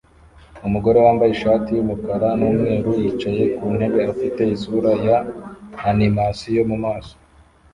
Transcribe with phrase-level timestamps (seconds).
[0.67, 5.17] Umugore wambaye ishati yumukara numweru yicaye ku ntebe afite isura ya
[5.89, 7.13] animasiyo mu maso